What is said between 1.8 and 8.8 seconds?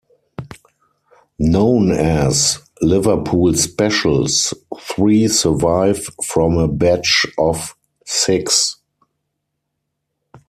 as "Liverpool Specials", three survive from a batch of six.